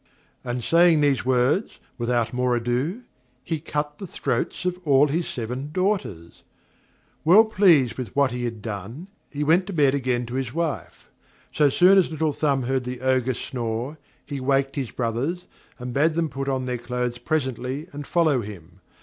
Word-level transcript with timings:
And 0.43 0.63
saying 0.63 0.99
these 1.01 1.25
words, 1.27 1.77
without 1.99 2.33
more 2.33 2.55
ado, 2.55 3.03
he 3.43 3.59
cut 3.59 3.99
the 3.99 4.07
throats 4.07 4.65
of 4.65 4.79
all 4.83 5.05
his 5.09 5.27
seven 5.27 5.69
daughters. 5.71 6.41
Well 7.23 7.45
pleased 7.45 7.99
with 7.99 8.15
what 8.15 8.31
he 8.31 8.45
had 8.45 8.63
done, 8.63 9.09
he 9.29 9.43
went 9.43 9.67
to 9.67 9.73
bed 9.73 9.93
again 9.93 10.25
to 10.25 10.33
his 10.33 10.55
wife. 10.55 11.07
So 11.53 11.69
soon 11.69 11.99
as 11.99 12.09
Little 12.09 12.33
Thumb 12.33 12.63
heard 12.63 12.83
the 12.83 13.01
Ogre 13.01 13.35
snore, 13.35 13.99
he 14.25 14.39
waked 14.39 14.75
his 14.75 14.89
brothers, 14.89 15.45
and 15.77 15.93
bade 15.93 16.15
them 16.15 16.29
put 16.29 16.49
on 16.49 16.65
their 16.65 16.79
clothes 16.79 17.19
presently, 17.19 17.85
and 17.93 18.07
follow 18.07 18.41
him. 18.41 18.79